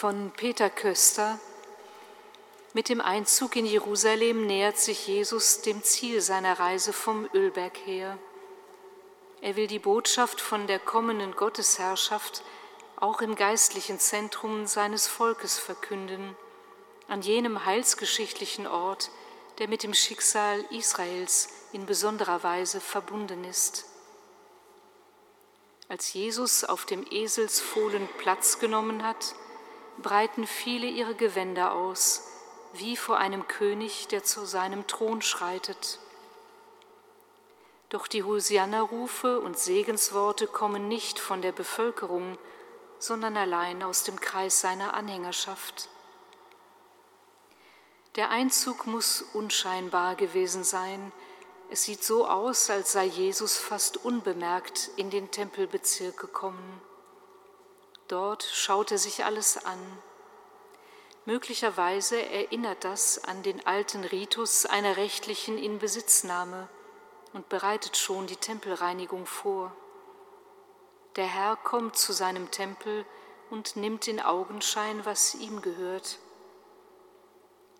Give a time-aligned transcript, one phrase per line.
[0.00, 1.38] von Peter Köster.
[2.72, 8.16] Mit dem Einzug in Jerusalem nähert sich Jesus dem Ziel seiner Reise vom Ölberg her.
[9.42, 12.42] Er will die Botschaft von der kommenden Gottesherrschaft
[12.96, 16.34] auch im geistlichen Zentrum seines Volkes verkünden,
[17.06, 19.10] an jenem heilsgeschichtlichen Ort,
[19.58, 23.84] der mit dem Schicksal Israels in besonderer Weise verbunden ist.
[25.90, 29.34] Als Jesus auf dem Eselsfohlen Platz genommen hat,
[30.00, 32.26] breiten viele ihre Gewänder aus,
[32.72, 35.98] wie vor einem König, der zu seinem Thron schreitet.
[37.88, 42.38] Doch die Hosianna-Rufe und Segensworte kommen nicht von der Bevölkerung,
[43.00, 45.88] sondern allein aus dem Kreis seiner Anhängerschaft.
[48.16, 51.12] Der Einzug muss unscheinbar gewesen sein.
[51.70, 56.80] Es sieht so aus, als sei Jesus fast unbemerkt in den Tempelbezirk gekommen.
[58.10, 59.78] Dort schaut er sich alles an.
[61.26, 66.68] Möglicherweise erinnert das an den alten Ritus einer rechtlichen Inbesitznahme
[67.34, 69.72] und bereitet schon die Tempelreinigung vor.
[71.14, 73.06] Der Herr kommt zu seinem Tempel
[73.48, 76.18] und nimmt in Augenschein, was ihm gehört.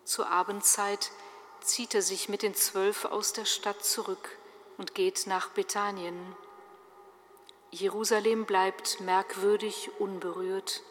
[0.05, 1.11] Zur Abendzeit
[1.59, 4.37] zieht er sich mit den Zwölf aus der Stadt zurück
[4.77, 6.37] und geht nach Bethanien.
[7.73, 10.81] Jerusalem bleibt merkwürdig unberührt.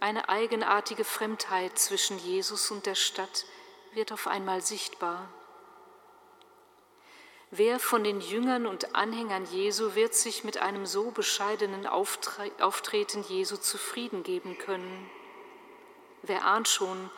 [0.00, 3.46] Eine eigenartige Fremdheit zwischen Jesus und der Stadt
[3.92, 5.28] wird auf einmal sichtbar.
[7.52, 13.56] Wer von den Jüngern und Anhängern Jesu wird sich mit einem so bescheidenen Auftreten Jesu
[13.56, 15.08] zufrieden geben können?
[16.22, 17.10] Wer ahnt schon,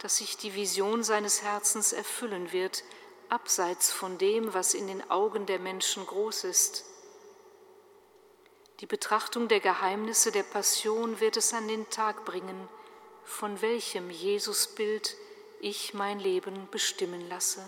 [0.00, 2.82] dass sich die Vision seines Herzens erfüllen wird,
[3.28, 6.84] abseits von dem, was in den Augen der Menschen groß ist?
[8.82, 12.68] Die Betrachtung der Geheimnisse der Passion wird es an den Tag bringen,
[13.24, 15.16] von welchem Jesusbild
[15.60, 17.64] ich mein Leben bestimmen lasse.